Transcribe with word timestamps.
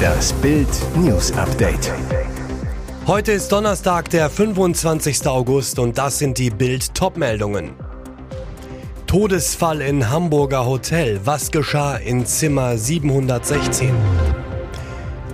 Das 0.00 0.32
Bild 0.34 0.68
News 0.96 1.32
Update. 1.32 1.92
Heute 3.06 3.32
ist 3.32 3.50
Donnerstag, 3.52 4.10
der 4.10 4.30
25. 4.30 5.26
August 5.26 5.78
und 5.78 5.98
das 5.98 6.18
sind 6.18 6.38
die 6.38 6.50
Bild 6.50 6.94
Topmeldungen. 6.94 7.72
Todesfall 9.06 9.80
in 9.80 10.08
Hamburger 10.08 10.66
Hotel. 10.66 11.20
Was 11.24 11.50
geschah 11.50 11.96
in 11.96 12.24
Zimmer 12.26 12.78
716? 12.78 13.90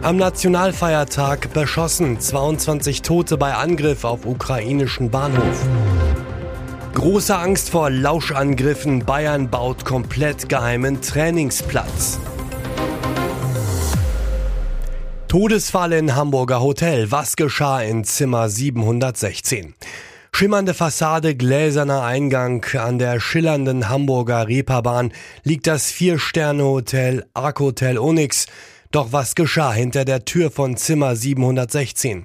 Am 0.03 0.17
Nationalfeiertag 0.17 1.53
beschossen 1.53 2.19
22 2.19 3.03
Tote 3.03 3.37
bei 3.37 3.55
Angriff 3.55 4.05
auf 4.05 4.25
ukrainischen 4.25 5.11
Bahnhof. 5.11 5.67
Große 6.95 7.37
Angst 7.37 7.71
vor 7.71 7.91
Lauschangriffen. 7.91 9.05
Bayern 9.05 9.51
baut 9.51 9.85
komplett 9.85 10.49
geheimen 10.49 11.03
Trainingsplatz. 11.03 12.19
Todesfall 15.37 15.93
in 15.93 16.17
Hamburger 16.17 16.63
Hotel. 16.63 17.11
Was 17.11 17.37
geschah 17.37 17.83
in 17.83 18.05
Zimmer 18.05 18.49
716? 18.49 19.75
Schimmernde 20.33 20.73
Fassade, 20.73 21.37
gläserner 21.37 22.05
Eingang 22.05 22.65
an 22.73 22.99
der 22.99 23.21
schillernden 23.21 23.91
Hamburger 23.91 24.49
Reeperbahn 24.49 25.13
liegt 25.45 25.67
das 25.67 25.91
Vier-Sterne-Hotel 25.91 27.27
Arc 27.35 27.61
Hotel 27.61 27.99
Onyx. 27.99 28.47
Doch 28.93 29.13
was 29.13 29.35
geschah 29.35 29.75
hinter 29.75 30.07
der 30.07 30.25
Tür 30.25 30.51
von 30.51 30.79
Zimmer 30.79 31.15
716? 31.15 32.25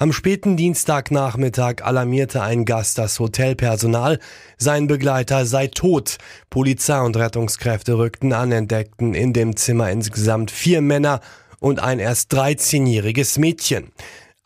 Am 0.00 0.12
späten 0.12 0.56
Dienstagnachmittag 0.56 1.84
alarmierte 1.84 2.42
ein 2.42 2.64
Gast 2.64 2.98
das 2.98 3.20
Hotelpersonal, 3.20 4.18
sein 4.56 4.88
Begleiter 4.88 5.46
sei 5.46 5.68
tot. 5.68 6.18
Polizei 6.50 7.00
und 7.02 7.16
Rettungskräfte 7.16 7.98
rückten 7.98 8.32
an, 8.32 8.50
entdeckten 8.50 9.14
in 9.14 9.32
dem 9.32 9.54
Zimmer 9.54 9.92
insgesamt 9.92 10.50
vier 10.50 10.80
Männer 10.80 11.20
und 11.60 11.80
ein 11.80 11.98
erst 11.98 12.32
13-jähriges 12.32 13.38
Mädchen. 13.38 13.92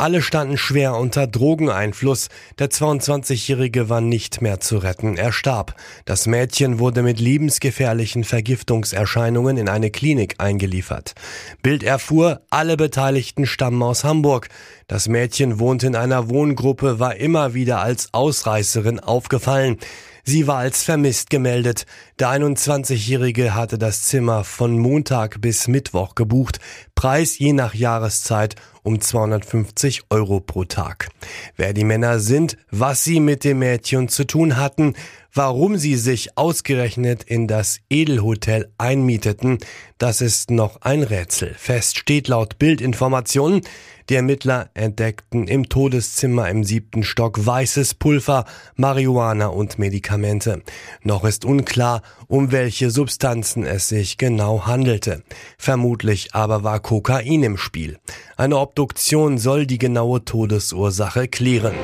Alle 0.03 0.21
standen 0.21 0.57
schwer 0.59 0.97
unter 0.97 1.29
Drogeneinfluss. 1.29 2.29
Der 2.59 2.71
22-Jährige 2.71 3.89
war 3.89 4.01
nicht 4.01 4.43
mehr 4.43 4.59
zu 4.59 4.79
retten. 4.79 5.17
Er 5.17 5.31
starb. 5.31 5.77
Das 6.07 6.27
Mädchen 6.27 6.81
wurde 6.81 7.05
mit 7.05 7.21
lebensgefährlichen 7.21 8.25
Vergiftungserscheinungen 8.25 9.59
in 9.59 9.69
eine 9.69 9.93
Klinik 9.93 10.35
eingeliefert. 10.39 11.15
Bild 11.63 11.85
erfuhr, 11.85 12.41
alle 12.51 12.77
Beteiligten 12.77 13.47
stammen 13.47 13.81
aus 13.81 14.03
Hamburg. 14.03 14.49
Das 14.89 15.07
Mädchen 15.07 15.61
wohnt 15.61 15.85
in 15.85 15.95
einer 15.95 16.29
Wohngruppe, 16.29 16.99
war 16.99 17.15
immer 17.15 17.55
wieder 17.55 17.81
als 17.81 18.13
Ausreißerin 18.13 18.99
aufgefallen. 18.99 19.79
Sie 20.25 20.47
war 20.47 20.59
als 20.59 20.85
vermisst 20.85 21.31
gemeldet. 21.31 21.85
Der 22.21 22.29
21-Jährige 22.29 23.57
hatte 23.57 23.77
das 23.77 24.05
Zimmer 24.05 24.45
von 24.45 24.79
Montag 24.79 25.41
bis 25.41 25.67
Mittwoch 25.67 26.15
gebucht. 26.15 26.61
Preis 26.95 27.41
je 27.41 27.53
nach 27.53 27.75
Jahreszeit 27.75 28.55
um 28.85 29.01
250 29.01 30.03
Euro 30.11 30.39
pro 30.39 30.63
Tag. 30.63 31.09
Wer 31.57 31.73
die 31.73 31.83
Männer 31.83 32.21
sind, 32.21 32.57
was 32.71 33.03
sie 33.03 33.19
mit 33.19 33.43
dem 33.43 33.59
Mädchen 33.59 34.09
zu 34.09 34.25
tun 34.25 34.57
hatten, 34.57 34.95
warum 35.33 35.77
sie 35.77 35.97
sich 35.97 36.37
ausgerechnet 36.37 37.23
in 37.25 37.47
das 37.47 37.81
Edelhotel 37.89 38.73
einmieteten, 38.79 39.59
das 39.99 40.21
ist 40.21 40.51
noch 40.51 40.81
ein 40.83 41.03
Rätsel. 41.03 41.55
Fest 41.57 41.99
steht 41.99 42.29
laut 42.29 42.59
Bildinformationen, 42.59 43.63
die 44.09 44.17
Ermittler 44.17 44.69
entdeckten 44.75 45.47
im 45.47 45.69
Todeszimmer 45.69 46.49
im 46.51 46.65
siebten 46.65 47.05
Stock 47.05 47.47
weißes 47.47 47.95
Pulver, 47.95 48.45
Marihuana 48.75 49.47
und 49.47 49.79
Medikamente. 49.79 50.63
Noch 51.03 51.25
ist 51.25 51.45
unklar, 51.45 52.03
um 52.27 52.51
welche 52.51 52.91
Substanzen 52.91 53.65
es 53.65 53.89
sich 53.89 54.19
genau 54.19 54.67
handelte. 54.67 55.23
Vermutlich 55.57 56.35
aber 56.35 56.65
war 56.65 56.81
Kokain 56.81 57.43
im 57.43 57.57
Spiel. 57.57 57.99
Eine 58.37 58.59
Obduktion 58.59 59.39
soll 59.39 59.67
die 59.67 59.79
genaue 59.79 60.25
Todesursache 60.25 61.29
klären. 61.29 61.75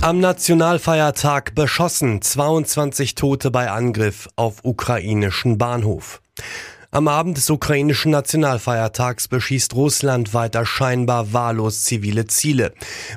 Am 0.00 0.20
Nationalfeiertag 0.20 1.56
beschossen 1.56 2.22
22 2.22 3.16
Tote 3.16 3.50
bei 3.50 3.68
Angriff 3.68 4.28
auf 4.36 4.64
ukrainischen 4.64 5.58
Bahnhof. 5.58 6.22
Am 6.90 7.06
Abend 7.06 7.36
des 7.36 7.50
ukrainischen 7.50 8.12
Nationalfeiertags 8.12 9.28
beschießt 9.28 9.74
Russland 9.74 10.32
weiter 10.32 10.64
scheinbar 10.64 11.34
wahllos 11.34 11.84
zivile 11.84 12.26
Ziele. 12.28 12.72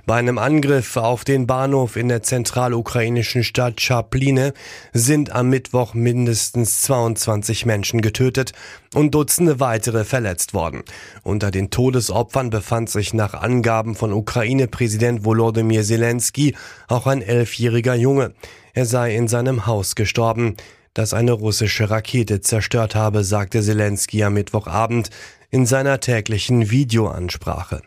Bei 0.05 0.15
einem 0.15 0.39
Angriff 0.39 0.97
auf 0.97 1.23
den 1.23 1.47
Bahnhof 1.47 1.95
in 1.95 2.09
der 2.09 2.21
zentralukrainischen 2.21 3.45
Stadt 3.45 3.77
Chapline 3.77 4.51
sind 4.91 5.31
am 5.31 5.47
Mittwoch 5.47 5.93
mindestens 5.93 6.81
22 6.81 7.65
Menschen 7.65 8.01
getötet 8.01 8.51
und 8.93 9.15
Dutzende 9.15 9.61
weitere 9.61 10.03
verletzt 10.03 10.53
worden. 10.53 10.83
Unter 11.23 11.49
den 11.49 11.69
Todesopfern 11.69 12.49
befand 12.49 12.89
sich 12.89 13.13
nach 13.13 13.35
Angaben 13.35 13.95
von 13.95 14.11
Ukraine-Präsident 14.11 15.23
Volodymyr 15.23 15.83
Zelensky 15.83 16.57
auch 16.89 17.07
ein 17.07 17.21
elfjähriger 17.21 17.95
Junge. 17.95 18.33
Er 18.73 18.85
sei 18.85 19.15
in 19.15 19.29
seinem 19.29 19.65
Haus 19.65 19.95
gestorben 19.95 20.57
das 20.93 21.13
eine 21.13 21.31
russische 21.31 21.89
Rakete 21.89 22.41
zerstört 22.41 22.95
habe, 22.95 23.23
sagte 23.23 23.61
Zelensky 23.61 24.23
am 24.23 24.33
Mittwochabend 24.33 25.09
in 25.49 25.65
seiner 25.65 25.99
täglichen 25.99 26.69
Videoansprache. 26.71 27.81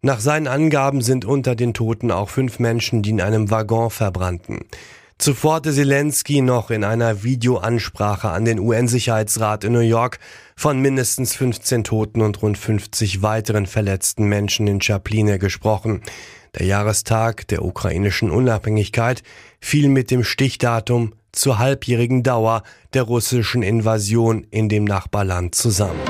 Nach 0.00 0.20
seinen 0.20 0.46
Angaben 0.46 1.00
sind 1.00 1.24
unter 1.24 1.56
den 1.56 1.74
Toten 1.74 2.10
auch 2.10 2.28
fünf 2.28 2.58
Menschen, 2.58 3.02
die 3.02 3.10
in 3.10 3.20
einem 3.20 3.50
Waggon 3.50 3.90
verbrannten. 3.90 4.60
Zuvor 5.18 5.56
hatte 5.56 5.72
Zelensky 5.72 6.42
noch 6.42 6.70
in 6.70 6.84
einer 6.84 7.24
Videoansprache 7.24 8.28
an 8.28 8.44
den 8.44 8.60
UN-Sicherheitsrat 8.60 9.64
in 9.64 9.72
New 9.72 9.80
York 9.80 10.20
von 10.54 10.80
mindestens 10.80 11.34
15 11.34 11.82
Toten 11.82 12.22
und 12.22 12.40
rund 12.40 12.56
50 12.56 13.20
weiteren 13.20 13.66
verletzten 13.66 14.26
Menschen 14.26 14.68
in 14.68 14.78
Chapline 14.78 15.40
gesprochen. 15.40 16.02
Der 16.56 16.66
Jahrestag 16.66 17.48
der 17.48 17.64
ukrainischen 17.64 18.30
Unabhängigkeit 18.30 19.24
fiel 19.60 19.88
mit 19.88 20.12
dem 20.12 20.22
Stichdatum 20.22 21.14
zur 21.32 21.58
halbjährigen 21.58 22.22
Dauer 22.22 22.62
der 22.94 23.02
russischen 23.02 23.62
Invasion 23.62 24.46
in 24.50 24.68
dem 24.68 24.84
Nachbarland 24.84 25.54
zusammen. 25.54 26.00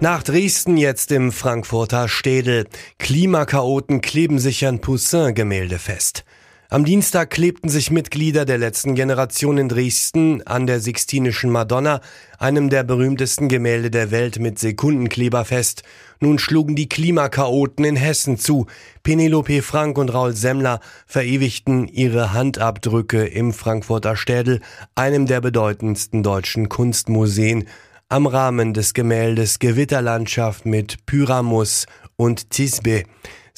Nach 0.00 0.22
Dresden 0.22 0.76
jetzt 0.76 1.10
im 1.10 1.32
Frankfurter 1.32 2.08
Städel. 2.08 2.66
Klimakaoten 2.98 4.02
kleben 4.02 4.38
sich 4.38 4.66
an 4.66 4.80
Poussin-Gemälde 4.80 5.78
fest. 5.78 6.24
Am 6.68 6.84
Dienstag 6.84 7.30
klebten 7.30 7.70
sich 7.70 7.92
Mitglieder 7.92 8.44
der 8.44 8.58
letzten 8.58 8.96
Generation 8.96 9.56
in 9.56 9.68
Dresden 9.68 10.44
an 10.46 10.66
der 10.66 10.80
Sixtinischen 10.80 11.48
Madonna, 11.48 12.00
einem 12.38 12.70
der 12.70 12.82
berühmtesten 12.82 13.48
Gemälde 13.48 13.88
der 13.88 14.10
Welt 14.10 14.40
mit 14.40 14.58
Sekundenkleber 14.58 15.44
fest. 15.44 15.84
Nun 16.20 16.38
schlugen 16.38 16.76
die 16.76 16.88
Klimakaoten 16.88 17.84
in 17.84 17.96
Hessen 17.96 18.38
zu. 18.38 18.66
Penelope 19.02 19.62
Frank 19.62 19.98
und 19.98 20.08
Raul 20.12 20.34
Semmler 20.34 20.80
verewigten 21.06 21.88
ihre 21.88 22.32
Handabdrücke 22.32 23.26
im 23.26 23.52
Frankfurter 23.52 24.16
Städel, 24.16 24.60
einem 24.94 25.26
der 25.26 25.40
bedeutendsten 25.40 26.22
deutschen 26.22 26.68
Kunstmuseen, 26.68 27.68
am 28.08 28.26
Rahmen 28.26 28.72
des 28.72 28.94
Gemäldes 28.94 29.58
Gewitterlandschaft 29.58 30.64
mit 30.64 31.04
Pyramus 31.06 31.86
und 32.16 32.50
Tisbe. 32.50 33.02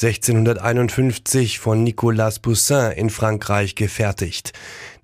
1651 0.01 1.59
von 1.59 1.83
Nicolas 1.83 2.39
Poussin 2.39 2.93
in 2.93 3.11
Frankreich 3.11 3.75
gefertigt. 3.75 4.53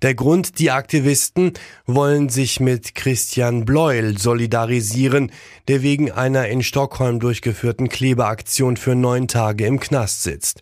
Der 0.01 0.15
Grund, 0.15 0.57
die 0.57 0.71
Aktivisten 0.71 1.51
wollen 1.85 2.29
sich 2.29 2.61
mit 2.61 2.95
Christian 2.95 3.65
Bleuel 3.65 4.17
solidarisieren, 4.17 5.33
der 5.67 5.81
wegen 5.81 6.13
einer 6.13 6.47
in 6.47 6.63
Stockholm 6.63 7.19
durchgeführten 7.19 7.89
Klebeaktion 7.89 8.77
für 8.77 8.95
neun 8.95 9.27
Tage 9.27 9.65
im 9.65 9.81
Knast 9.81 10.23
sitzt. 10.23 10.61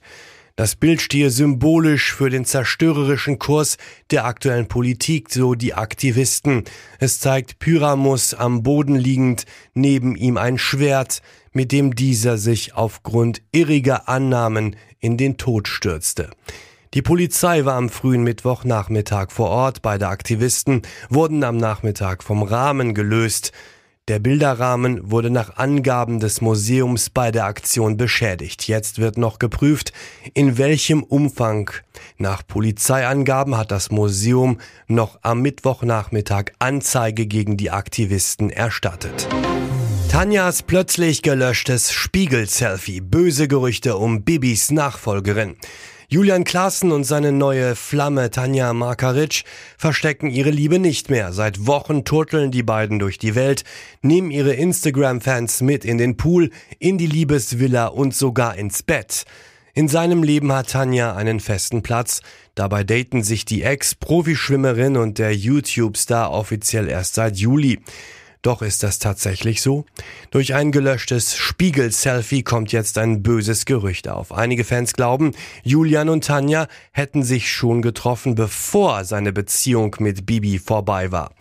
Das 0.56 0.76
Bild 0.76 1.02
stehe 1.02 1.32
symbolisch 1.32 2.14
für 2.14 2.30
den 2.30 2.46
zerstörerischen 2.46 3.40
Kurs 3.40 3.78
der 4.12 4.26
aktuellen 4.26 4.68
Politik, 4.68 5.32
so 5.32 5.56
die 5.56 5.74
Aktivisten. 5.74 6.64
Es 7.00 7.20
zeigt 7.20 7.58
Pyramus 7.58 8.36
am 8.36 8.62
Boden 8.62 8.96
liegend, 8.96 9.46
neben 9.74 10.16
ihm 10.16 10.38
ein 10.38 10.60
Schwert, 10.60 11.24
mit 11.54 11.72
dem 11.72 11.96
dieser 11.96 12.38
sich 12.38 12.76
aufgrund 12.76 13.42
irriger 13.52 14.10
Annahmen 14.10 14.76
in 15.00 15.18
den 15.18 15.38
Tod 15.38 15.68
stürzte. 15.68 16.30
Die 16.94 17.02
Polizei 17.02 17.66
war 17.66 17.76
am 17.76 17.90
frühen 17.90 18.24
Mittwochnachmittag 18.24 19.32
vor 19.32 19.50
Ort. 19.50 19.82
Beide 19.82 20.10
Aktivisten 20.10 20.84
wurden 21.10 21.44
am 21.44 21.58
Nachmittag 21.58 22.24
vom 22.24 22.44
Rahmen 22.44 22.94
gelöst. 22.94 23.52
Der 24.10 24.20
Bilderrahmen 24.20 25.10
wurde 25.10 25.30
nach 25.30 25.56
Angaben 25.56 26.20
des 26.20 26.42
Museums 26.42 27.10
bei 27.10 27.32
der 27.32 27.46
Aktion 27.46 27.96
beschädigt. 27.96 28.68
Jetzt 28.68 29.00
wird 29.00 29.18
noch 29.18 29.40
geprüft, 29.40 29.94
in 30.34 30.58
welchem 30.58 31.04
Umfang. 31.04 31.72
Nach 32.18 32.46
Polizeiangaben 32.46 33.58
hat 33.58 33.72
das 33.72 33.92
Museum 33.92 34.60
noch 34.88 35.20
am 35.22 35.42
Mittwochnachmittag 35.42 36.52
Anzeige 36.60 37.26
gegen 37.28 37.56
die 37.56 37.72
Aktivisten 37.72 38.50
erstattet. 38.50 39.30
Tanjas 40.14 40.62
plötzlich 40.62 41.24
gelöschtes 41.24 41.92
Spiegel-Selfie. 41.92 43.02
Böse 43.02 43.48
Gerüchte 43.48 43.98
um 43.98 44.24
Bibis 44.24 44.70
Nachfolgerin. 44.70 45.56
Julian 46.08 46.44
Klaassen 46.44 46.92
und 46.92 47.04
seine 47.04 47.32
neue 47.32 47.76
Flamme 47.76 48.30
Tanja 48.30 48.74
Markaric 48.74 49.44
verstecken 49.76 50.30
ihre 50.30 50.52
Liebe 50.52 50.78
nicht 50.78 51.10
mehr. 51.10 51.34
Seit 51.34 51.66
Wochen 51.66 52.06
turteln 52.06 52.52
die 52.52 52.62
beiden 52.62 53.00
durch 53.00 53.18
die 53.18 53.34
Welt, 53.34 53.64
nehmen 54.04 54.30
ihre 54.30 54.54
Instagram-Fans 54.54 55.62
mit 55.62 55.84
in 55.84 55.98
den 55.98 56.16
Pool, 56.16 56.52
in 56.78 57.00
die 57.00 57.08
Liebesvilla 57.08 57.88
und 57.88 58.16
sogar 58.16 58.56
ins 58.56 58.84
Bett. 58.84 59.24
In 59.74 59.88
seinem 59.88 60.22
Leben 60.22 60.54
hat 60.54 60.70
Tanja 60.70 61.16
einen 61.16 61.40
festen 61.40 61.82
Platz. 61.82 62.22
Dabei 62.54 62.84
daten 62.84 63.24
sich 63.24 63.46
die 63.46 63.64
Ex-Profischwimmerin 63.64 64.96
und 64.96 65.18
der 65.18 65.36
YouTube-Star 65.36 66.32
offiziell 66.32 66.88
erst 66.88 67.16
seit 67.16 67.38
Juli. 67.38 67.80
Doch 68.44 68.62
ist 68.62 68.84
das 68.84 69.00
tatsächlich 69.00 69.62
so? 69.62 69.86
Durch 70.30 70.54
ein 70.54 70.74
gelöschtes 70.74 71.38
Spiegel-Selfie 71.38 72.44
kommt 72.44 72.74
jetzt 72.74 72.98
ein 72.98 73.24
böses 73.24 73.64
Gerücht 73.64 74.10
auf. 74.10 74.34
Einige 74.34 74.66
Fans 74.66 74.92
glauben, 74.92 75.32
Julian 75.64 76.10
und 76.10 76.26
Tanja 76.26 76.68
hätten 76.92 77.24
sich 77.24 77.50
schon 77.50 77.82
getroffen, 77.82 78.36
bevor 78.36 79.06
seine 79.06 79.32
Beziehung 79.32 79.96
mit 80.00 80.26
Bibi 80.26 80.60
vorbei 80.60 81.14
war. 81.14 81.32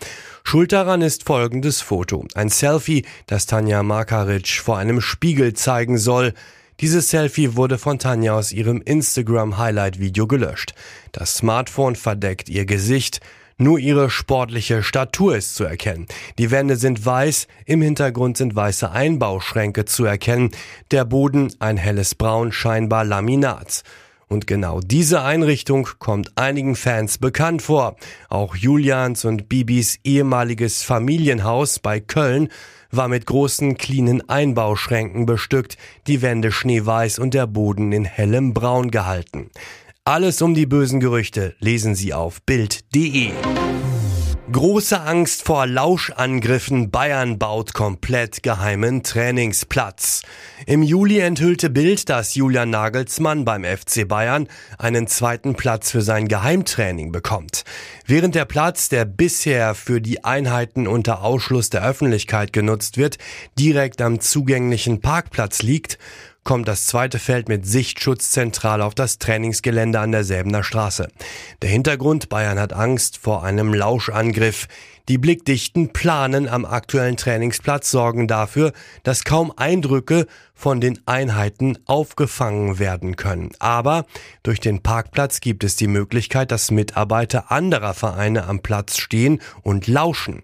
Schuld 0.45 0.71
daran 0.71 1.03
ist 1.03 1.25
folgendes 1.25 1.81
Foto. 1.81 2.25
Ein 2.35 2.51
Selfie, 2.51 3.05
das 3.27 3.47
Tanja 3.47 3.83
Markaric 3.83 4.61
vor 4.61 4.79
einem 4.79 5.01
Spiegel 5.01 5.55
zeigen 5.55 5.99
soll. 5.99 6.35
Dieses 6.79 7.11
Selfie 7.11 7.57
wurde 7.57 7.79
von 7.79 7.99
Tanja 7.99 8.35
aus 8.35 8.53
ihrem 8.53 8.81
Instagram-Highlight-Video 8.81 10.29
gelöscht. 10.29 10.75
Das 11.11 11.35
Smartphone 11.35 11.97
verdeckt 11.97 12.49
ihr 12.49 12.65
Gesicht. 12.65 13.21
Nur 13.63 13.79
ihre 13.79 14.11
sportliche 14.11 14.83
Statur 14.83 15.37
ist 15.37 15.55
zu 15.55 15.63
erkennen. 15.63 16.09
Die 16.37 16.51
Wände 16.51 16.75
sind 16.75 17.07
weiß, 17.07 17.47
im 17.65 17.81
Hintergrund 17.81 18.37
sind 18.37 18.57
weiße 18.57 18.91
Einbauschränke 18.91 19.85
zu 19.85 20.05
erkennen, 20.05 20.51
der 20.91 21.05
Boden 21.05 21.55
ein 21.61 21.77
helles 21.77 22.17
Braun, 22.17 22.51
scheinbar 22.51 23.05
Laminat. 23.05 23.85
Und 24.27 24.49
genau 24.49 24.81
diese 24.81 25.23
Einrichtung 25.23 25.89
kommt 26.01 26.37
einigen 26.37 26.75
Fans 26.75 27.19
bekannt 27.19 27.63
vor. 27.63 27.95
Auch 28.29 28.57
Julians 28.57 29.25
und 29.25 29.49
Bibis 29.49 30.01
ehemaliges 30.03 30.83
Familienhaus 30.83 31.79
bei 31.79 32.01
Köln 32.01 32.49
war 32.91 33.07
mit 33.07 33.27
großen, 33.27 33.77
cleanen 33.77 34.29
Einbauschränken 34.29 35.25
bestückt, 35.25 35.79
die 36.09 36.21
Wände 36.21 36.51
schneeweiß 36.51 37.21
und 37.21 37.33
der 37.33 37.47
Boden 37.47 37.93
in 37.93 38.05
hellem 38.05 38.55
Braun 38.55 38.91
gehalten. 38.91 39.51
Alles 40.05 40.43
um 40.43 40.53
die 40.53 40.67
bösen 40.67 40.99
Gerüchte 40.99 41.55
lesen 41.61 41.95
Sie 41.95 42.13
auf 42.13 42.43
Bild.de. 42.43 43.31
Große 44.51 45.01
Angst 45.01 45.45
vor 45.45 45.65
Lauschangriffen. 45.65 46.91
Bayern 46.91 47.39
baut 47.39 47.73
komplett 47.73 48.43
geheimen 48.43 49.05
Trainingsplatz. 49.05 50.23
Im 50.67 50.83
Juli 50.83 51.21
enthüllte 51.21 51.71
Bild, 51.71 52.09
dass 52.09 52.35
Julian 52.35 52.71
Nagelsmann 52.71 53.45
beim 53.45 53.63
FC 53.63 54.07
Bayern 54.09 54.49
einen 54.77 55.07
zweiten 55.07 55.55
Platz 55.55 55.93
für 55.93 56.03
sein 56.03 56.27
Geheimtraining 56.27 57.13
bekommt. 57.13 57.63
Während 58.05 58.35
der 58.35 58.45
Platz, 58.45 58.89
der 58.89 59.05
bisher 59.05 59.77
für 59.77 60.01
die 60.01 60.25
Einheiten 60.25 60.89
unter 60.89 61.23
Ausschluss 61.23 61.71
der 61.71 61.87
Öffentlichkeit 61.87 62.53
genutzt 62.53 62.99
wird, 62.99 63.19
direkt 63.57 64.03
am 64.03 64.19
zugänglichen 64.19 65.01
Parkplatz 65.01 65.63
liegt, 65.63 65.97
kommt 66.45 66.67
das 66.69 66.87
zweite 66.87 67.19
Feld 67.19 67.49
mit 67.49 67.67
Sichtschutz 67.67 68.31
zentral 68.31 68.83
auf 68.83 68.95
das 68.95 69.19
Trainingsgelände 69.19 70.01
an 70.01 70.13
der 70.13 70.25
Säbener 70.25 70.65
Straße. 70.65 71.09
Der 71.63 71.71
Hintergrund, 71.71 72.29
Bayern 72.29 72.59
hat 72.59 72.73
Angst 72.73 73.19
vor 73.19 73.45
einem 73.45 73.73
Lauschangriff. 73.73 74.67
Die 75.09 75.19
blickdichten 75.19 75.93
Planen 75.93 76.49
am 76.49 76.65
aktuellen 76.65 77.17
Trainingsplatz 77.17 77.91
sorgen 77.91 78.29
dafür, 78.29 78.73
dass 79.03 79.25
kaum 79.25 79.53
Eindrücke 79.57 80.27
von 80.55 80.81
den 80.81 81.01
Einheiten 81.07 81.79
aufgefangen 81.87 82.79
werden 82.79 83.17
können. 83.17 83.51
Aber 83.59 84.07
durch 84.43 84.61
den 84.61 84.83
Parkplatz 84.83 85.41
gibt 85.41 85.65
es 85.65 85.77
die 85.77 85.89
Möglichkeit, 85.89 86.51
dass 86.53 86.71
Mitarbeiter 86.71 87.51
anderer 87.51 87.95
Vereine 87.95 88.47
am 88.47 88.61
Platz 88.61 88.99
stehen 88.99 89.41
und 89.63 89.87
lauschen. 89.87 90.43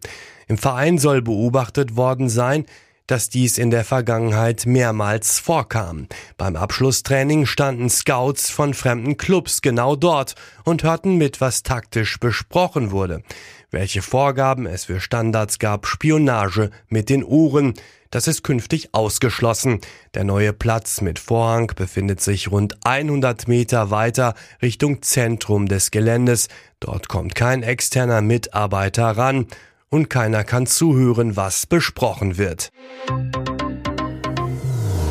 Im 0.49 0.59
Verein 0.59 0.99
soll 0.99 1.23
beobachtet 1.23 1.97
worden 1.97 2.29
sein, 2.29 2.65
dass 3.09 3.31
dies 3.31 3.59
in 3.59 3.71
der 3.71 3.85
Vergangenheit 3.85 4.67
mehrmals 4.67 5.41
vorkam. 5.41 6.07
Beim 6.37 6.55
Abschlusstraining 6.55 7.47
standen 7.47 7.91
Scouts 7.91 8.51
von 8.51 8.75
fremden 8.75 9.17
Clubs 9.17 9.63
genau 9.63 9.97
dort 9.97 10.37
und 10.65 10.85
hörten 10.85 11.17
mit, 11.17 11.41
was 11.41 11.65
taktisch 11.65 12.21
besprochen 12.21 12.93
wurde. 12.93 13.23
Welche 13.71 14.03
Vorgaben 14.03 14.67
es 14.67 14.85
für 14.85 15.01
Standards 15.01 15.59
gab, 15.59 15.87
Spionage 15.87 16.71
mit 16.89 17.09
den 17.09 17.25
Uhren, 17.25 17.75
das 18.11 18.27
ist 18.27 18.43
künftig 18.43 18.95
ausgeschlossen. 18.95 19.81
Der 20.15 20.25
neue 20.25 20.55
Platz 20.55 21.03
mit 21.03 21.19
Vorhang 21.19 21.73
befindet 21.77 22.23
sich 22.23 22.51
rund 22.51 22.79
100 22.87 23.49
Meter 23.49 23.91
weiter 23.91 24.35
Richtung 24.63 25.03
Zentrum 25.03 25.67
des 25.67 25.91
Geländes. 25.91 26.49
Dort 26.81 27.09
kommt 27.09 27.35
kein 27.35 27.63
externer 27.63 28.23
Mitarbeiter 28.23 29.11
ran 29.11 29.47
und 29.91 30.11
keiner 30.11 30.45
kann 30.45 30.67
zuhören, 30.67 31.37
was 31.37 31.67
besprochen 31.67 32.39
wird. 32.39 32.71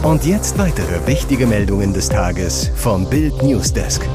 Und 0.03 0.25
jetzt 0.25 0.57
weitere 0.57 1.05
wichtige 1.07 1.47
Meldungen 1.47 1.93
des 1.93 2.09
Tages 2.09 2.71
vom 2.75 3.09
Bild 3.09 3.41
Newsdesk. 3.43 4.07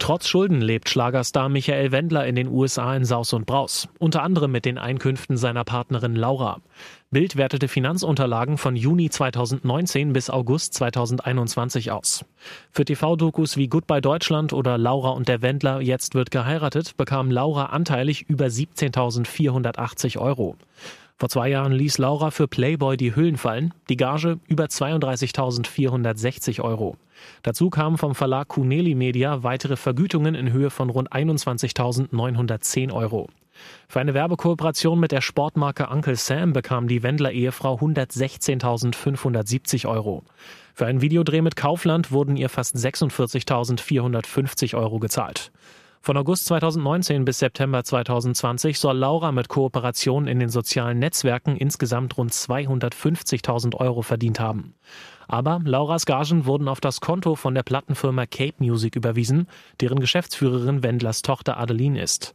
Trotz 0.00 0.26
Schulden 0.26 0.62
lebt 0.62 0.88
Schlagerstar 0.88 1.50
Michael 1.50 1.92
Wendler 1.92 2.26
in 2.26 2.34
den 2.34 2.48
USA 2.48 2.96
in 2.96 3.04
Saus 3.04 3.34
und 3.34 3.44
Braus, 3.44 3.86
unter 3.98 4.22
anderem 4.22 4.50
mit 4.50 4.64
den 4.64 4.78
Einkünften 4.78 5.36
seiner 5.36 5.62
Partnerin 5.62 6.16
Laura. 6.16 6.62
Bild 7.10 7.36
wertete 7.36 7.68
Finanzunterlagen 7.68 8.56
von 8.56 8.76
Juni 8.76 9.10
2019 9.10 10.14
bis 10.14 10.30
August 10.30 10.72
2021 10.72 11.90
aus. 11.90 12.24
Für 12.72 12.86
TV-Dokus 12.86 13.58
wie 13.58 13.68
Goodbye 13.68 14.00
Deutschland 14.00 14.54
oder 14.54 14.78
Laura 14.78 15.10
und 15.10 15.28
der 15.28 15.42
Wendler 15.42 15.82
Jetzt 15.82 16.14
wird 16.14 16.30
geheiratet 16.30 16.96
bekam 16.96 17.30
Laura 17.30 17.66
anteilig 17.66 18.24
über 18.26 18.46
17.480 18.46 20.18
Euro. 20.18 20.56
Vor 21.18 21.28
zwei 21.28 21.50
Jahren 21.50 21.72
ließ 21.72 21.98
Laura 21.98 22.30
für 22.30 22.48
Playboy 22.48 22.96
die 22.96 23.14
Hüllen 23.14 23.36
fallen, 23.36 23.74
die 23.90 23.98
Gage 23.98 24.38
über 24.48 24.64
32.460 24.64 26.62
Euro. 26.62 26.96
Dazu 27.42 27.70
kamen 27.70 27.98
vom 27.98 28.14
Verlag 28.14 28.48
Cuneli 28.48 28.94
Media 28.94 29.42
weitere 29.42 29.76
Vergütungen 29.76 30.34
in 30.34 30.52
Höhe 30.52 30.70
von 30.70 30.90
rund 30.90 31.12
21.910 31.12 32.92
Euro. 32.92 33.28
Für 33.88 34.00
eine 34.00 34.14
Werbekooperation 34.14 34.98
mit 34.98 35.12
der 35.12 35.20
Sportmarke 35.20 35.88
Uncle 35.88 36.16
Sam 36.16 36.52
bekam 36.52 36.88
die 36.88 37.02
Wendler-Ehefrau 37.02 37.76
116.570 37.76 39.86
Euro. 39.88 40.24
Für 40.74 40.86
einen 40.86 41.02
Videodreh 41.02 41.42
mit 41.42 41.56
Kaufland 41.56 42.12
wurden 42.12 42.36
ihr 42.36 42.48
fast 42.48 42.76
46.450 42.76 44.76
Euro 44.76 44.98
gezahlt. 44.98 45.52
Von 46.02 46.16
August 46.16 46.46
2019 46.46 47.26
bis 47.26 47.40
September 47.40 47.84
2020 47.84 48.78
soll 48.78 48.96
Laura 48.96 49.32
mit 49.32 49.48
Kooperationen 49.48 50.28
in 50.28 50.38
den 50.38 50.48
sozialen 50.48 50.98
Netzwerken 50.98 51.58
insgesamt 51.58 52.16
rund 52.16 52.32
250.000 52.32 53.74
Euro 53.76 54.00
verdient 54.00 54.40
haben. 54.40 54.72
Aber 55.28 55.60
Lauras 55.62 56.06
Gagen 56.06 56.46
wurden 56.46 56.68
auf 56.68 56.80
das 56.80 57.02
Konto 57.02 57.36
von 57.36 57.54
der 57.54 57.64
Plattenfirma 57.64 58.24
Cape 58.24 58.54
Music 58.60 58.96
überwiesen, 58.96 59.46
deren 59.82 60.00
Geschäftsführerin 60.00 60.82
Wendlers 60.82 61.20
Tochter 61.20 61.58
Adeline 61.58 62.00
ist. 62.00 62.32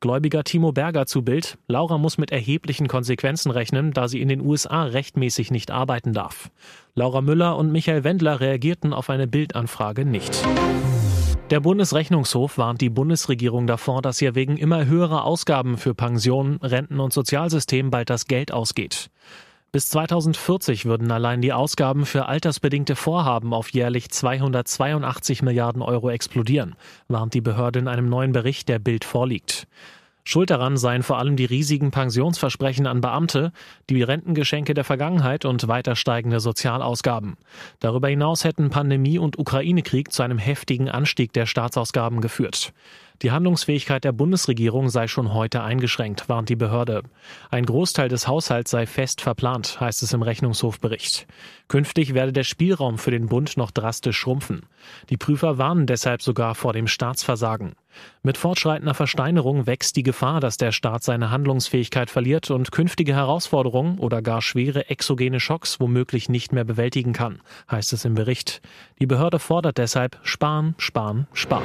Gläubiger 0.00 0.44
Timo 0.44 0.72
Berger 0.72 1.06
zu 1.06 1.22
Bild, 1.22 1.56
Laura 1.68 1.96
muss 1.96 2.18
mit 2.18 2.30
erheblichen 2.30 2.86
Konsequenzen 2.86 3.50
rechnen, 3.50 3.94
da 3.94 4.08
sie 4.08 4.20
in 4.20 4.28
den 4.28 4.42
USA 4.42 4.82
rechtmäßig 4.84 5.50
nicht 5.50 5.70
arbeiten 5.70 6.12
darf. 6.12 6.50
Laura 6.94 7.22
Müller 7.22 7.56
und 7.56 7.72
Michael 7.72 8.04
Wendler 8.04 8.40
reagierten 8.40 8.92
auf 8.92 9.08
eine 9.08 9.26
Bildanfrage 9.26 10.04
nicht. 10.04 10.46
Der 11.50 11.60
Bundesrechnungshof 11.60 12.58
warnt 12.58 12.80
die 12.80 12.90
Bundesregierung 12.90 13.68
davor, 13.68 14.02
dass 14.02 14.20
ihr 14.20 14.34
wegen 14.34 14.56
immer 14.56 14.86
höherer 14.86 15.24
Ausgaben 15.24 15.76
für 15.76 15.94
Pensionen, 15.94 16.56
Renten 16.56 16.98
und 16.98 17.12
Sozialsystem 17.12 17.90
bald 17.90 18.10
das 18.10 18.26
Geld 18.26 18.50
ausgeht. 18.50 19.10
Bis 19.70 19.88
2040 19.90 20.86
würden 20.86 21.08
allein 21.12 21.40
die 21.40 21.52
Ausgaben 21.52 22.04
für 22.04 22.26
altersbedingte 22.26 22.96
Vorhaben 22.96 23.54
auf 23.54 23.68
jährlich 23.68 24.10
282 24.10 25.42
Milliarden 25.42 25.82
Euro 25.82 26.10
explodieren, 26.10 26.74
warnt 27.06 27.32
die 27.32 27.40
Behörde 27.40 27.78
in 27.78 27.86
einem 27.86 28.08
neuen 28.08 28.32
Bericht, 28.32 28.68
der 28.68 28.80
Bild 28.80 29.04
vorliegt. 29.04 29.68
Schuld 30.28 30.50
daran 30.50 30.76
seien 30.76 31.04
vor 31.04 31.18
allem 31.18 31.36
die 31.36 31.44
riesigen 31.44 31.92
Pensionsversprechen 31.92 32.88
an 32.88 33.00
Beamte, 33.00 33.52
die 33.88 34.02
Rentengeschenke 34.02 34.74
der 34.74 34.82
Vergangenheit 34.82 35.44
und 35.44 35.68
weiter 35.68 35.94
steigende 35.94 36.40
Sozialausgaben. 36.40 37.36
Darüber 37.78 38.08
hinaus 38.08 38.42
hätten 38.42 38.68
Pandemie 38.68 39.20
und 39.20 39.38
Ukraine-Krieg 39.38 40.12
zu 40.12 40.24
einem 40.24 40.38
heftigen 40.38 40.88
Anstieg 40.88 41.32
der 41.32 41.46
Staatsausgaben 41.46 42.20
geführt. 42.20 42.72
Die 43.22 43.30
Handlungsfähigkeit 43.30 44.04
der 44.04 44.12
Bundesregierung 44.12 44.90
sei 44.90 45.08
schon 45.08 45.32
heute 45.32 45.62
eingeschränkt, 45.62 46.28
warnt 46.28 46.50
die 46.50 46.56
Behörde. 46.56 47.02
Ein 47.50 47.64
Großteil 47.64 48.08
des 48.08 48.28
Haushalts 48.28 48.70
sei 48.70 48.86
fest 48.86 49.22
verplant, 49.22 49.80
heißt 49.80 50.02
es 50.02 50.12
im 50.12 50.22
Rechnungshofbericht. 50.22 51.26
Künftig 51.68 52.14
werde 52.14 52.32
der 52.32 52.44
Spielraum 52.44 52.98
für 52.98 53.10
den 53.10 53.26
Bund 53.26 53.56
noch 53.56 53.70
drastisch 53.70 54.18
schrumpfen. 54.18 54.66
Die 55.08 55.16
Prüfer 55.16 55.58
warnen 55.58 55.86
deshalb 55.86 56.22
sogar 56.22 56.54
vor 56.54 56.72
dem 56.72 56.86
Staatsversagen. 56.86 57.74
Mit 58.22 58.36
fortschreitender 58.36 58.92
Versteinerung 58.92 59.66
wächst 59.66 59.96
die 59.96 60.02
Gefahr, 60.02 60.40
dass 60.40 60.58
der 60.58 60.70
Staat 60.70 61.02
seine 61.02 61.30
Handlungsfähigkeit 61.30 62.10
verliert 62.10 62.50
und 62.50 62.70
künftige 62.70 63.14
Herausforderungen 63.14 63.98
oder 63.98 64.20
gar 64.20 64.42
schwere 64.42 64.90
exogene 64.90 65.40
Schocks 65.40 65.80
womöglich 65.80 66.28
nicht 66.28 66.52
mehr 66.52 66.64
bewältigen 66.64 67.14
kann, 67.14 67.40
heißt 67.70 67.94
es 67.94 68.04
im 68.04 68.14
Bericht. 68.14 68.60
Die 69.00 69.06
Behörde 69.06 69.38
fordert 69.38 69.78
deshalb 69.78 70.18
sparen, 70.22 70.74
sparen, 70.76 71.26
sparen. 71.32 71.64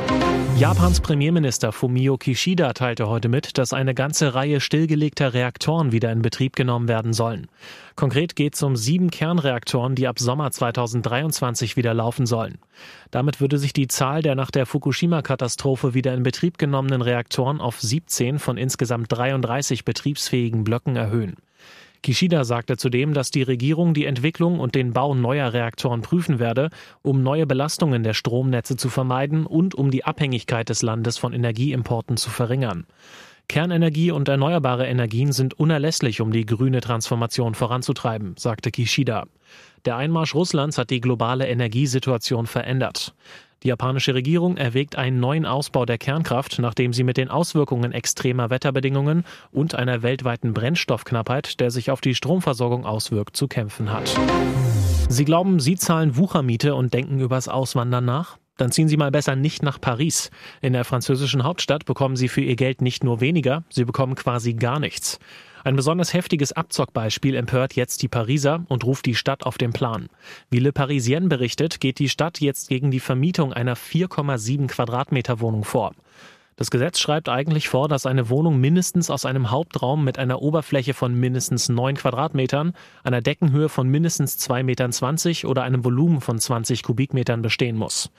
Japans 0.58 1.01
Premierminister 1.01 1.40
Fumio 1.71 2.17
Kishida 2.17 2.74
teilte 2.74 3.07
heute 3.07 3.29
mit, 3.29 3.57
dass 3.57 3.74
eine 3.74 3.93
ganze 3.93 4.36
Reihe 4.36 4.60
stillgelegter 4.60 5.33
Reaktoren 5.33 5.91
wieder 5.91 6.12
in 6.12 6.21
Betrieb 6.21 6.55
genommen 6.55 6.88
werden 6.88 7.13
sollen. 7.13 7.48
Konkret 7.95 8.36
geht 8.36 8.55
es 8.55 8.63
um 8.63 8.75
sieben 8.75 9.10
Kernreaktoren, 9.10 9.95
die 9.95 10.07
ab 10.07 10.19
Sommer 10.19 10.51
2023 10.51 11.77
wieder 11.77 11.93
laufen 11.93 12.25
sollen. 12.25 12.60
Damit 13.10 13.41
würde 13.41 13.57
sich 13.57 13.74
die 13.74 13.88
Zahl 13.88 14.21
der 14.21 14.36
nach 14.36 14.51
der 14.51 14.65
Fukushima-Katastrophe 14.65 15.93
wieder 15.93 16.13
in 16.13 16.24
Betrieb 16.24 16.57
genommenen 16.57 17.01
Reaktoren 17.01 17.60
auf 17.60 17.81
17 17.81 18.39
von 18.39 18.57
insgesamt 18.57 19.12
33 19.12 19.86
betriebsfähigen 19.86 20.63
Blöcken 20.63 20.95
erhöhen. 20.95 21.38
Kishida 22.03 22.43
sagte 22.43 22.77
zudem, 22.77 23.13
dass 23.13 23.29
die 23.29 23.43
Regierung 23.43 23.93
die 23.93 24.05
Entwicklung 24.05 24.60
und 24.60 24.74
den 24.74 24.91
Bau 24.91 25.13
neuer 25.13 25.53
Reaktoren 25.53 26.01
prüfen 26.01 26.39
werde, 26.39 26.70
um 27.03 27.22
neue 27.22 27.46
Belastungen 27.46 28.01
der 28.01 28.15
Stromnetze 28.15 28.75
zu 28.75 28.89
vermeiden 28.89 29.46
und 29.46 29.75
um 29.75 29.91
die 29.91 30.03
Abhängigkeit 30.03 30.70
des 30.70 30.81
Landes 30.81 31.20
von 31.20 31.34
Energieimporten 31.34 32.17
zu 32.17 32.31
verringern. 32.31 32.88
Kernenergie 33.48 34.12
und 34.12 34.29
erneuerbare 34.29 34.88
Energien 34.88 35.31
sind 35.34 35.60
unerlässlich, 35.60 36.22
um 36.22 36.31
die 36.31 36.46
grüne 36.46 36.79
Transformation 36.79 37.53
voranzutreiben, 37.53 38.36
sagte 38.38 38.72
Kishida. 38.72 39.25
Der 39.85 39.97
Einmarsch 39.97 40.35
Russlands 40.35 40.77
hat 40.77 40.91
die 40.91 41.01
globale 41.01 41.47
Energiesituation 41.47 42.45
verändert. 42.45 43.15
Die 43.63 43.69
japanische 43.69 44.13
Regierung 44.13 44.57
erwägt 44.57 44.95
einen 44.95 45.19
neuen 45.19 45.45
Ausbau 45.45 45.85
der 45.85 45.97
Kernkraft, 45.97 46.59
nachdem 46.59 46.93
sie 46.93 47.03
mit 47.03 47.17
den 47.17 47.29
Auswirkungen 47.29 47.91
extremer 47.91 48.51
Wetterbedingungen 48.51 49.23
und 49.51 49.73
einer 49.73 50.03
weltweiten 50.03 50.53
Brennstoffknappheit, 50.53 51.59
der 51.59 51.71
sich 51.71 51.89
auf 51.89 52.01
die 52.01 52.13
Stromversorgung 52.13 52.85
auswirkt, 52.85 53.35
zu 53.35 53.47
kämpfen 53.47 53.91
hat. 53.91 54.15
Sie 55.09 55.25
glauben, 55.25 55.59
Sie 55.59 55.75
zahlen 55.75 56.15
Wuchermiete 56.15 56.75
und 56.75 56.93
denken 56.93 57.19
übers 57.19 57.47
Auswandern 57.47 58.05
nach? 58.05 58.38
Dann 58.57 58.71
ziehen 58.71 58.88
Sie 58.88 58.97
mal 58.97 59.11
besser 59.11 59.35
nicht 59.35 59.63
nach 59.63 59.81
Paris. 59.81 60.29
In 60.61 60.73
der 60.73 60.85
französischen 60.85 61.43
Hauptstadt 61.43 61.85
bekommen 61.85 62.15
Sie 62.15 62.27
für 62.27 62.41
Ihr 62.41 62.55
Geld 62.55 62.81
nicht 62.81 63.03
nur 63.03 63.19
weniger, 63.19 63.63
Sie 63.69 63.85
bekommen 63.85 64.13
quasi 64.13 64.53
gar 64.53 64.79
nichts. 64.79 65.19
Ein 65.63 65.75
besonders 65.75 66.13
heftiges 66.13 66.53
Abzockbeispiel 66.53 67.35
empört 67.35 67.75
jetzt 67.75 68.01
die 68.01 68.07
Pariser 68.07 68.65
und 68.67 68.83
ruft 68.83 69.05
die 69.05 69.15
Stadt 69.15 69.45
auf 69.45 69.57
den 69.57 69.73
Plan. 69.73 70.07
Wie 70.49 70.59
Le 70.59 70.71
Parisien 70.71 71.29
berichtet, 71.29 71.79
geht 71.79 71.99
die 71.99 72.09
Stadt 72.09 72.39
jetzt 72.41 72.69
gegen 72.69 72.89
die 72.89 72.99
Vermietung 72.99 73.53
einer 73.53 73.75
4,7 73.75 74.67
Quadratmeter 74.67 75.39
Wohnung 75.39 75.63
vor. 75.63 75.93
Das 76.61 76.69
Gesetz 76.69 76.99
schreibt 76.99 77.27
eigentlich 77.27 77.69
vor, 77.69 77.87
dass 77.87 78.05
eine 78.05 78.29
Wohnung 78.29 78.59
mindestens 78.59 79.09
aus 79.09 79.25
einem 79.25 79.49
Hauptraum 79.49 80.03
mit 80.03 80.19
einer 80.19 80.41
Oberfläche 80.41 80.93
von 80.93 81.13
mindestens 81.13 81.69
9 81.69 81.95
Quadratmetern, 81.95 82.73
einer 83.03 83.21
Deckenhöhe 83.21 83.67
von 83.67 83.87
mindestens 83.87 84.37
2,20 84.37 84.63
Metern 84.63 85.49
oder 85.49 85.63
einem 85.63 85.83
Volumen 85.83 86.21
von 86.21 86.37
20 86.37 86.83
Kubikmetern 86.83 87.41
bestehen 87.41 87.77
muss. 87.77 88.11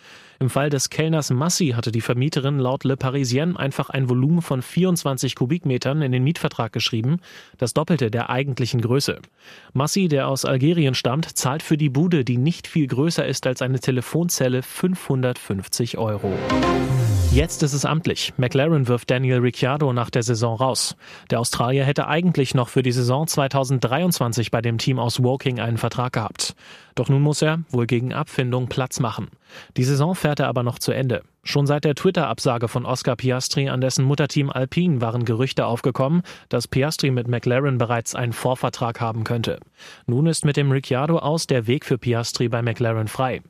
Im 0.43 0.51
Fall 0.51 0.71
des 0.71 0.91
Kellners 0.91 1.31
Massi 1.31 1.69
hatte 1.69 1.93
die 1.93 2.01
Vermieterin 2.01 2.59
laut 2.59 2.83
Le 2.83 2.97
Parisien 2.97 3.57
einfach 3.57 3.91
ein 3.91 4.09
Volumen 4.09 4.43
von 4.43 4.61
24 4.61 5.37
Kubikmetern 5.37 6.03
in 6.03 6.11
den 6.11 6.25
Mietvertrag 6.25 6.73
geschrieben, 6.73 7.21
das 7.59 7.75
Doppelte 7.75 8.11
der 8.11 8.29
eigentlichen 8.29 8.81
Größe. 8.81 9.21
Massi, 9.73 10.09
der 10.09 10.27
aus 10.27 10.45
Algerien 10.45 10.97
stammt, 10.97 11.39
zahlt 11.39 11.63
für 11.63 11.77
die 11.77 11.91
Bude, 11.91 12.25
die 12.25 12.39
nicht 12.39 12.67
viel 12.67 12.89
größer 12.89 13.25
ist 13.25 13.47
als 13.47 13.63
eine 13.63 13.79
Telefonzelle, 13.79 14.65
550 14.65 15.97
Euro. 15.99 16.33
Jetzt 17.33 17.63
ist 17.63 17.73
es 17.73 17.85
amtlich. 17.85 18.35
McLaren 18.37 18.89
wirft 18.89 19.11
Daniel 19.13 19.39
Ricciardo 19.39 19.93
nach 19.93 20.11
der 20.11 20.25
Saison 20.25 20.57
raus. 20.57 20.97
Der 21.31 21.39
Australier 21.39 21.85
hätte 21.85 22.09
eigentlich 22.09 22.55
noch 22.55 22.69
für 22.69 22.83
die 22.83 22.93
Saison 22.93 23.29
2023 23.29 24.51
bei 24.51 24.61
dem 24.61 24.77
Team 24.77 24.99
aus 24.99 25.23
Woking 25.23 25.61
einen 25.61 25.79
Vertrag 25.79 26.13
gehabt. 26.13 26.57
Doch 26.97 27.09
nun 27.09 27.23
muss 27.23 27.41
er, 27.41 27.61
wohl 27.71 27.87
gegen 27.87 28.13
Abfindung, 28.13 28.67
Platz 28.67 29.01
machen. 29.01 29.29
Die 29.77 29.85
Saison 29.85 30.15
fährt 30.15 30.41
er 30.41 30.49
aber 30.49 30.63
noch 30.63 30.79
zu 30.79 30.93
Ende. 30.93 31.23
Schon 31.45 31.67
seit 31.67 31.85
der 31.85 31.95
Twitter-Absage 31.95 32.69
von 32.69 32.87
Oscar 32.87 33.17
Piastri 33.17 33.69
an 33.69 33.81
dessen 33.81 34.05
Mutterteam 34.05 34.51
Alpine 34.51 35.01
waren 35.01 35.25
Gerüchte 35.25 35.67
aufgekommen, 35.67 36.23
dass 36.49 36.69
Piastri 36.69 37.11
mit 37.11 37.27
McLaren 37.27 37.79
bereits 37.79 38.15
einen 38.15 38.33
Vorvertrag 38.33 39.01
haben 39.01 39.25
könnte. 39.25 39.59
Nun 40.07 40.27
ist 40.27 40.45
mit 40.45 40.57
dem 40.57 40.71
Ricciardo 40.71 41.19
aus 41.19 41.47
der 41.47 41.67
Weg 41.67 41.85
für 41.85 41.99
Piastri 41.99 42.49
bei 42.49 42.63
McLaren 42.63 43.09
frei. 43.09 43.43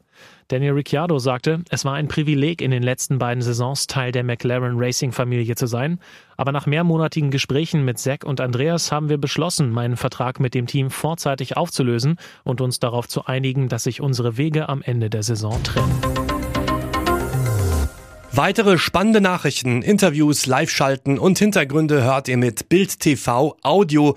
Daniel 0.48 0.72
Ricciardo 0.72 1.18
sagte, 1.18 1.60
es 1.70 1.84
war 1.84 1.94
ein 1.94 2.08
Privileg, 2.08 2.60
in 2.60 2.70
den 2.70 2.82
letzten 2.82 3.18
beiden 3.18 3.42
Saisons 3.42 3.86
Teil 3.86 4.12
der 4.12 4.24
McLaren 4.24 4.74
Racing-Familie 4.76 5.54
zu 5.54 5.66
sein. 5.66 5.98
Aber 6.36 6.52
nach 6.52 6.66
mehrmonatigen 6.66 7.30
Gesprächen 7.30 7.84
mit 7.84 7.98
Zack 7.98 8.24
und 8.24 8.40
Andreas 8.40 8.92
haben 8.92 9.08
wir 9.08 9.18
beschlossen, 9.18 9.70
meinen 9.70 9.96
Vertrag 9.96 10.40
mit 10.40 10.54
dem 10.54 10.66
Team 10.66 10.90
vorzeitig 10.90 11.56
aufzulösen 11.56 12.16
und 12.44 12.60
uns 12.60 12.80
darauf 12.80 13.08
zu 13.08 13.26
einigen, 13.26 13.68
dass 13.68 13.84
sich 13.84 14.00
unsere 14.00 14.36
Wege 14.36 14.68
am 14.68 14.82
Ende 14.82 15.08
der 15.08 15.22
Saison 15.22 15.62
trennen. 15.62 16.00
Weitere 18.34 18.78
spannende 18.78 19.20
Nachrichten, 19.20 19.82
Interviews, 19.82 20.46
Live-Schalten 20.46 21.18
und 21.18 21.38
Hintergründe 21.38 22.02
hört 22.02 22.28
ihr 22.28 22.38
mit 22.38 22.70
Bild 22.70 22.98
TV 22.98 23.56
Audio 23.62 24.16